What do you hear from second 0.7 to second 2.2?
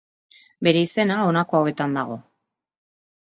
izena, honako hauetan dago.